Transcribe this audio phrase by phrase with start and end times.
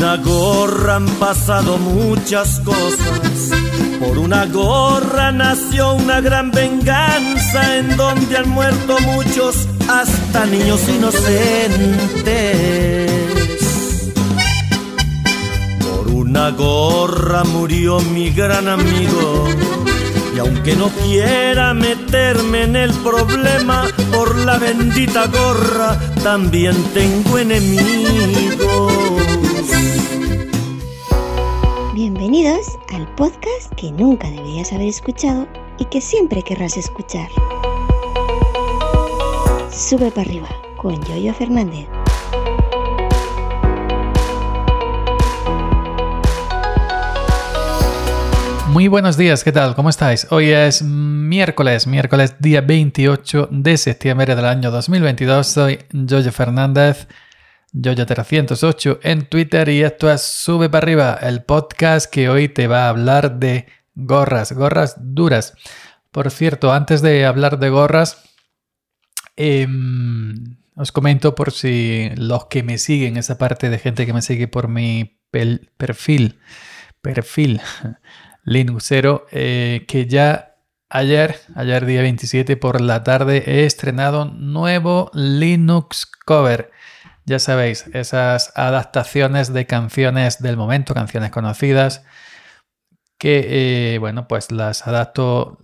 [0.00, 3.50] una gorra han pasado muchas cosas.
[4.00, 12.32] Por una gorra nació una gran venganza en donde han muerto muchos, hasta niños inocentes.
[15.80, 19.48] Por una gorra murió mi gran amigo.
[20.34, 28.89] Y aunque no quiera meterme en el problema, por la bendita gorra también tengo enemigos.
[32.30, 35.48] Bienvenidos al podcast que nunca deberías haber escuchado
[35.80, 37.28] y que siempre querrás escuchar.
[39.68, 41.88] Sube para arriba con Yoyo Fernández.
[48.68, 49.74] Muy buenos días, ¿qué tal?
[49.74, 50.28] ¿Cómo estáis?
[50.30, 55.48] Hoy es miércoles, miércoles día 28 de septiembre del año 2022.
[55.48, 57.08] Soy Yoyo Fernández,
[57.72, 62.86] Yoyo308 en Twitter y esto es Sube para arriba, el podcast que hoy te va
[62.86, 65.54] a hablar de gorras, gorras duras.
[66.10, 68.24] Por cierto, antes de hablar de gorras,
[69.36, 74.22] em, os comento por si los que me siguen, esa parte de gente que me
[74.22, 76.40] sigue por mi perfil,
[77.00, 77.60] perfil
[78.44, 80.56] Linuxero, eh, que ya
[80.88, 86.72] ayer, ayer día 27 por la tarde, he estrenado nuevo Linux Cover.
[87.30, 92.04] Ya sabéis, esas adaptaciones de canciones del momento, canciones conocidas,
[93.18, 95.58] que, eh, bueno, pues las adapto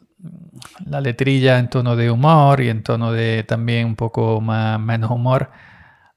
[0.84, 5.10] la letrilla en tono de humor y en tono de también un poco más, menos
[5.10, 5.50] humor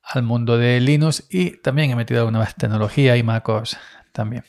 [0.04, 3.76] al mundo de Linux y también he metido alguna vez tecnología y MacOS
[4.12, 4.44] también.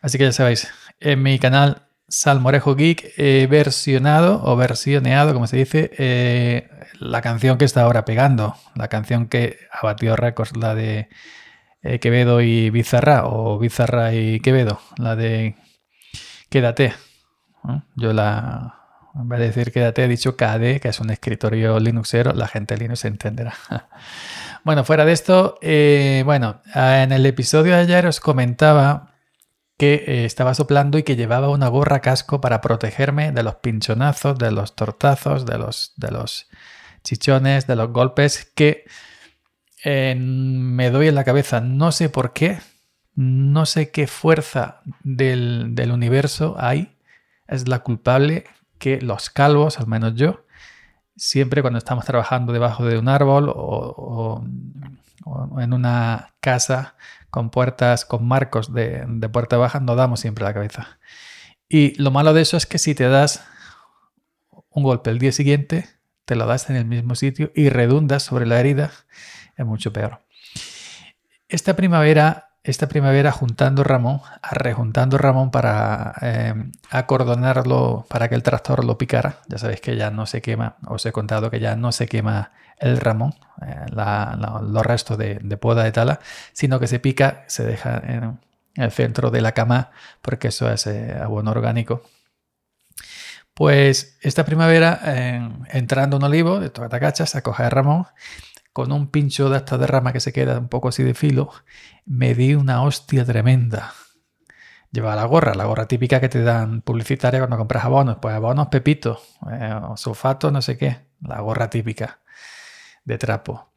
[0.00, 0.66] Así que ya sabéis,
[0.98, 6.68] en mi canal Salmorejo Geek he versionado o versioneado, como se dice, eh,
[7.00, 11.08] la canción que está ahora pegando, la canción que ha batido récords, la de
[11.82, 15.56] eh, Quevedo y Bizarra, o Bizarra y Quevedo, la de
[16.50, 16.92] Quédate.
[17.96, 18.74] Yo la,
[19.14, 22.76] en vez de decir Quédate, he dicho KD, que es un escritorio linuxero, la gente
[22.76, 23.54] Linux entenderá.
[24.64, 29.11] bueno, fuera de esto, eh, bueno, en el episodio de ayer os comentaba
[29.82, 34.38] que eh, estaba soplando y que llevaba una gorra casco para protegerme de los pinchonazos,
[34.38, 36.46] de los tortazos, de los, de los
[37.02, 38.84] chichones, de los golpes que
[39.82, 41.60] eh, me doy en la cabeza.
[41.60, 42.60] No sé por qué,
[43.16, 46.96] no sé qué fuerza del, universo hay,
[47.48, 48.44] es la culpable
[48.78, 50.46] que los calvos, al menos yo,
[51.16, 54.46] siempre cuando estamos trabajando debajo de un árbol o
[55.58, 56.96] en una casa
[57.30, 60.98] con puertas, con marcos de, puerta baja, no damos siempre la cabeza.
[61.68, 63.42] Y lo malo de eso es que si te das
[64.70, 65.88] un golpe el día siguiente,
[66.24, 68.92] te lo das en el mismo sitio y redundas sobre la herida,
[69.56, 70.20] es mucho peor.
[71.48, 76.54] Esta primavera, esta primavera juntando Ramón, rejuntando Ramón para eh,
[76.90, 79.38] acordonarlo, para que el tractor lo picara.
[79.48, 82.52] Ya sabéis que ya no se quema, os he contado que ya no se quema
[82.78, 83.34] el ramón,
[83.64, 86.20] eh, los restos de, poda de tala,
[86.52, 88.38] sino que se pica, se deja en
[88.76, 89.90] el centro de la cama
[90.20, 92.02] porque eso es eh, abono orgánico.
[93.54, 95.00] Pues esta primavera,
[95.68, 98.06] entrando un olivo de Tocatacachas a coger ramón,
[98.72, 101.50] con un pincho de esta de rama que se queda un poco así de filo,
[102.06, 103.92] me di una hostia tremenda.
[104.90, 108.68] Lleva la gorra, la gorra típica que te dan publicitaria cuando compras abonos, pues abonos
[108.68, 112.20] Pepito, eh, sulfato, no sé qué, la gorra típica
[113.04, 113.72] de trapo.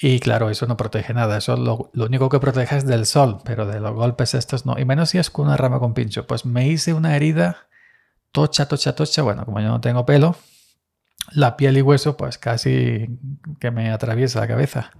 [0.00, 3.66] Y claro, eso no protege nada, eso lo, único que protege es del sol, pero
[3.66, 4.78] de los golpes estos no.
[4.78, 6.26] Y menos si es con una rama con pincho.
[6.26, 7.68] Pues me hice una herida
[8.30, 9.22] tocha, tocha, tocha.
[9.22, 10.36] Bueno, como yo no tengo pelo,
[11.32, 13.08] la piel y hueso pues casi
[13.60, 14.90] que me atraviesa la cabeza.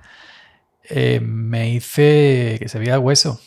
[0.90, 3.40] Eh, me hice que se veía hueso.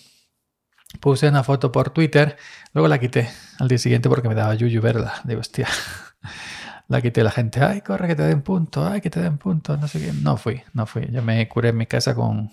[0.99, 2.37] Puse una foto por Twitter,
[2.73, 5.13] luego la quité al día siguiente porque me daba yuyu verla.
[5.23, 5.67] Digo, hostia,
[6.89, 9.77] la quité la gente, ay, corre que te den punto, ay, que te den punto,
[9.77, 10.11] no sé qué.
[10.13, 11.07] No fui, no fui.
[11.11, 12.51] Yo me curé en mi casa con,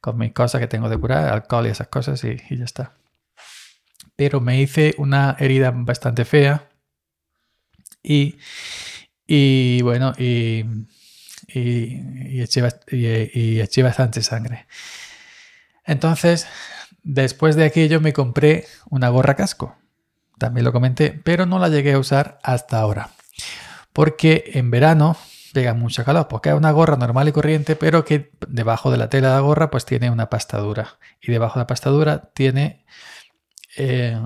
[0.00, 2.92] con mis cosas que tengo de curar, alcohol y esas cosas y, ya está.
[4.16, 6.68] Pero me hice una herida bastante fea
[8.02, 8.38] y,
[9.28, 10.64] y bueno, y,
[11.46, 14.66] y, eché, y eché bastante sangre.
[15.84, 16.48] Entonces,
[17.04, 19.76] después de aquello me compré una gorra casco.
[20.38, 23.10] También lo comenté, pero no la llegué a usar hasta ahora
[23.98, 25.16] porque en verano
[25.52, 29.08] llega mucho calor, porque es una gorra normal y corriente, pero que debajo de la
[29.08, 32.84] tela de la gorra pues tiene una pastadura y debajo de la pastadura tiene
[33.76, 34.18] eh,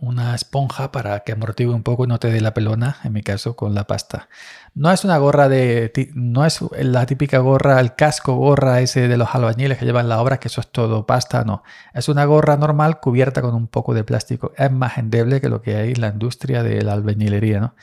[0.00, 3.22] una esponja para que amortigue un poco y no te dé la pelona, en mi
[3.22, 4.28] caso, con la pasta.
[4.74, 6.10] No es una gorra de.
[6.14, 10.20] No es la típica gorra, el casco gorra ese de los albañiles que llevan la
[10.20, 11.62] obra, que eso es todo pasta, no.
[11.94, 14.52] Es una gorra normal cubierta con un poco de plástico.
[14.56, 17.74] Es más endeble que lo que hay en la industria de la albañilería, ¿no?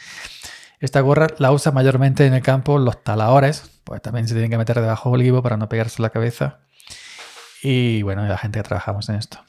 [0.79, 4.59] Esta gorra la usa mayormente en el campo los taladores, pues también se tienen que
[4.59, 6.59] meter debajo del olivo para no pegarse la cabeza.
[7.63, 9.39] Y bueno, la gente que trabajamos en esto.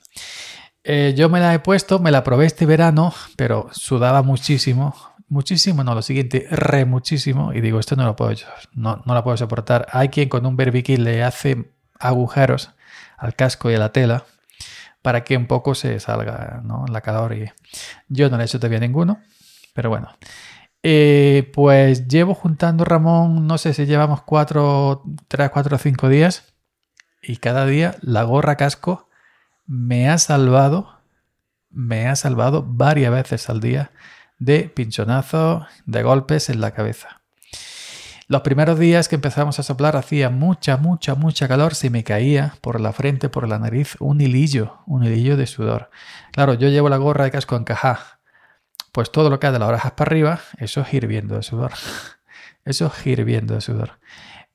[0.91, 4.95] Eh, yo me la he puesto, me la probé este verano, pero sudaba muchísimo.
[5.29, 7.53] Muchísimo, no, lo siguiente, re muchísimo.
[7.53, 8.33] Y digo, esto no lo puedo,
[8.73, 9.87] no, no la puedo soportar.
[9.93, 12.71] Hay quien con un berbiquí le hace agujeros
[13.19, 14.25] al casco y a la tela
[15.03, 17.35] para que un poco se salga la calor.
[17.35, 17.53] Y
[18.09, 19.21] yo no le he hecho todavía ninguno,
[19.75, 20.17] pero bueno.
[20.83, 26.55] Eh, pues llevo juntando, Ramón, no sé si llevamos cuatro, tres, cuatro o cinco días.
[27.21, 29.08] Y cada día la gorra casco
[29.69, 30.99] me ha salvado,
[31.71, 33.93] me ha salvado varias veces al día
[34.39, 37.21] de pinchonazos, de golpes en la cabeza.
[38.29, 42.55] Los primeros días que empezamos a soplar hacía mucha, mucha, mucha calor, se me caía
[42.61, 45.91] por la frente, por la nariz, un hilillo, un hilillo de sudor.
[46.33, 48.21] Claro, yo llevo la gorra de casco encajada,
[48.93, 51.73] pues todo lo que hay de las orejas para arriba, eso es hirviendo de sudor.
[52.65, 53.93] Eso es hirviendo de sudor.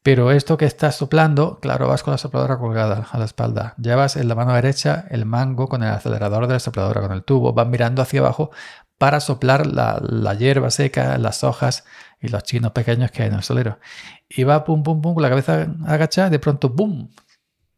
[0.04, 3.74] Pero esto que estás soplando, claro, vas con la sopladora colgada a la espalda.
[3.78, 7.24] Llevas en la mano derecha el mango con el acelerador de la sopladora, con el
[7.24, 7.54] tubo.
[7.54, 8.52] Vas mirando hacia abajo
[8.98, 11.86] para soplar la, hierba seca, las hojas
[12.20, 13.80] y los chinos pequeños que hay en el solero.
[14.28, 17.10] Y va pum, pum, pum, con la cabeza agachada, de pronto, ¡bum!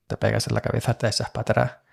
[0.07, 1.84] Te pegas en la cabeza, te echas para atrás.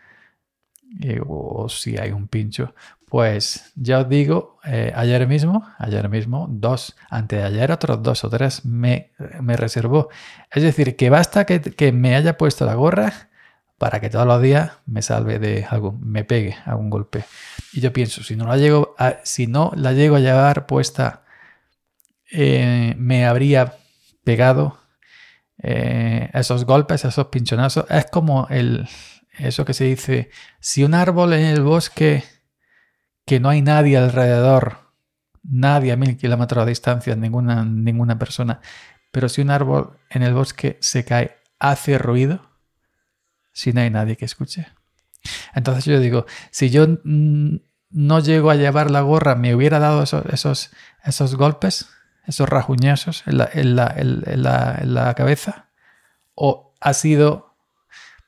[1.26, 2.74] Oh, si hay un pincho.
[3.06, 8.24] Pues ya os digo, eh, ayer mismo, ayer mismo, dos, antes de ayer otros dos
[8.24, 10.08] o tres me, me reservó.
[10.50, 13.28] Es decir, que basta que, me haya puesto la gorra
[13.76, 17.24] para que todos los días me salve de algo, me pegue algún golpe.
[17.74, 21.24] Y yo pienso, si no la llego a, si no la llego a llevar puesta,
[22.30, 23.74] eh, me habría
[24.24, 24.78] pegado
[25.62, 27.84] eh, esos golpes, esos pinchonazos.
[27.90, 28.88] Es como el,
[29.38, 30.30] eso que se dice,
[30.60, 32.24] si un árbol en el bosque
[33.24, 34.92] que no hay nadie alrededor,
[35.42, 38.60] nadie a mil kilómetros de distancia, ninguna, ninguna persona,
[39.10, 42.50] pero si un árbol en el bosque se cae, hace ruido,
[43.52, 44.66] si no hay nadie que escuche.
[45.54, 50.24] Entonces yo digo, si yo no llego a llevar la gorra, me hubiera dado esos,
[50.26, 50.70] esos,
[51.04, 51.88] esos golpes,
[52.26, 55.68] esos rajuñazos en la, en, la, en, la, en la cabeza,
[56.34, 57.56] o ha sido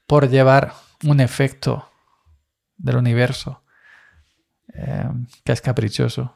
[0.07, 0.75] por llevar
[1.05, 1.91] un efecto
[2.77, 3.63] del universo
[4.73, 5.09] eh,
[5.45, 6.35] que es caprichoso.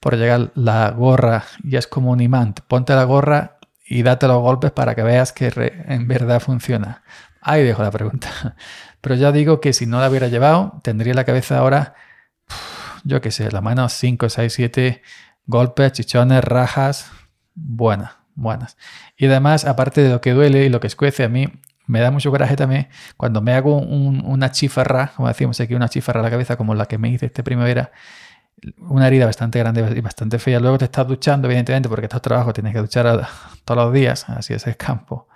[0.00, 2.54] Por llegar la gorra y es como un imán.
[2.66, 5.52] Ponte la gorra y date los golpes para que veas que
[5.86, 7.02] en verdad funciona.
[7.40, 8.56] Ahí dejo la pregunta.
[9.00, 11.94] Pero ya digo que si no la hubiera llevado, tendría la cabeza ahora,
[13.04, 15.02] yo qué sé, la mano 5, 6, 7
[15.46, 17.10] golpes, chichones, rajas,
[17.54, 18.76] buenas, buenas.
[19.16, 21.48] Y además, aparte de lo que duele y lo que escuece a mí,
[21.86, 26.20] me da mucho coraje también cuando me hago una chifarra, como decíamos aquí, una chifarra
[26.20, 27.92] a la cabeza, como la que me hice este primavera,
[28.78, 30.60] una herida bastante grande y bastante fea.
[30.60, 33.26] Luego te estás duchando, evidentemente, porque estás trabajo, tienes que duchar
[33.64, 35.28] todos los días, así es el campo.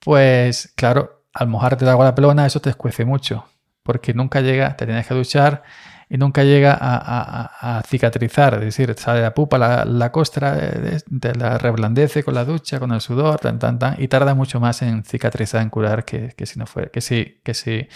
[0.00, 3.46] Pues claro, al mojarte de agua la pelona, eso te escuece mucho,
[3.82, 5.62] porque nunca llega, te tienes que duchar
[6.08, 10.56] y nunca llega a, cicatrizar, es decir, sale la pupa, la, costra,
[11.20, 14.60] te la reblandece con la ducha, con el sudor, tan, tan, tan, y tarda mucho
[14.60, 17.88] más en cicatrizar, en curar que, si no fuera, que si, que si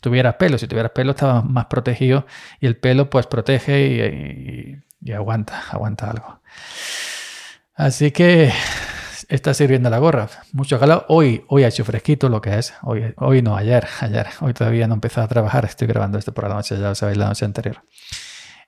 [0.00, 2.26] tuvieras pelo, si tuvieras pelo estaba más protegido
[2.60, 6.40] y el pelo pues protege y aguanta, aguanta algo.
[7.74, 8.52] Así que
[9.28, 10.28] está sirviendo la gorra.
[10.52, 11.04] Mucho calor.
[11.08, 12.74] Hoy, hoy ha hecho fresquito lo que es.
[12.82, 14.26] Hoy, hoy no, ayer, ayer.
[14.40, 15.64] Hoy todavía no he empezado a trabajar.
[15.64, 17.82] Estoy grabando esto por la noche, ya lo sabéis, la noche anterior.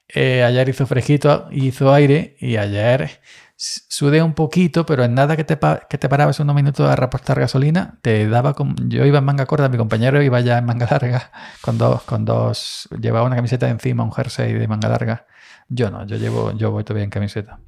[0.09, 3.21] Eh, ayer hizo fresquito, hizo aire y ayer
[3.59, 5.59] sudé un poquito, pero en nada que te,
[5.91, 8.75] que te parabas unos minutos a repostar gasolina, te daba como...
[8.87, 12.25] Yo iba en manga corta, mi compañero iba ya en manga larga, con dos, con
[12.25, 12.89] dos...
[13.01, 15.27] Llevaba una camiseta encima, un jersey de manga larga.
[15.69, 17.59] Yo no, yo llevo, yo voy todavía en camiseta.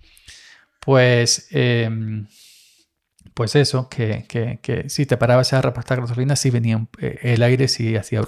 [0.80, 1.48] Pues...
[1.50, 2.26] Em,
[3.34, 7.96] pues eso, que, si te parabas a repostar gasolina, sí venía eh, el aire, sí
[7.96, 8.22] hacía.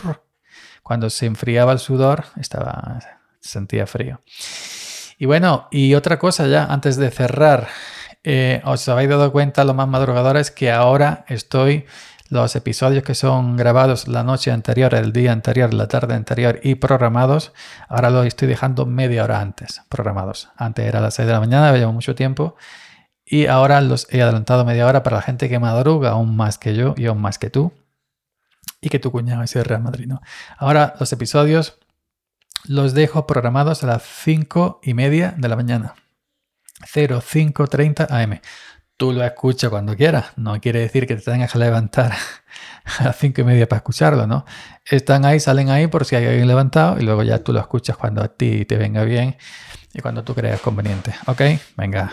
[0.83, 2.99] Cuando se enfriaba el sudor, estaba,
[3.41, 4.21] sentía frío.
[5.19, 7.69] Y bueno, y otra cosa ya, antes de cerrar,
[8.25, 11.87] eh, os habéis dado cuenta, los más madrugadores, que ahora estoy,
[12.29, 16.77] los episodios que son grabados la noche anterior, el día anterior, la tarde anterior y
[16.77, 17.53] programados,
[17.89, 20.49] ahora los estoy dejando media hora antes, programados.
[20.57, 22.57] Antes era a las 6 de la mañana, había mucho tiempo
[23.25, 26.75] y ahora los he adelantado media hora para la gente que madruga aún más que
[26.75, 27.73] yo y aún más que tú.
[28.81, 30.11] Y que tu cuñado es el Real Madrid.
[30.59, 31.79] Ahora los episodios
[32.67, 35.95] los dejo programados a las 5 y media de la mañana.
[36.93, 38.41] 0530 AM.
[38.97, 40.33] Tú lo escuchas cuando quieras.
[40.37, 42.13] No quiere decir que te tengas que levantar
[42.99, 44.45] a las 5 y media para escucharlo, ¿no?
[44.85, 47.97] Están ahí, salen ahí por si hay alguien levantado y luego ya tú lo escuchas
[47.97, 49.37] cuando a ti te venga bien
[49.95, 51.15] y cuando tú creas conveniente.
[51.27, 51.41] ¿Ok?
[51.77, 52.13] Venga.